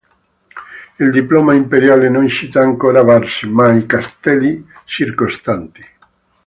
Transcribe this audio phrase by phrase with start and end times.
[0.97, 5.87] Il diploma imperiale non cita ancora Varzi, ma i castelli circostanti.